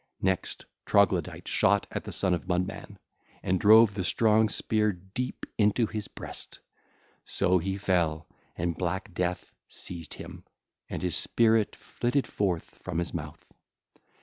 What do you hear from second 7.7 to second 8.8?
fell, and